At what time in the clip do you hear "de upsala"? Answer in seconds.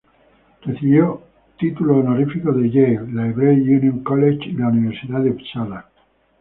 5.21-5.91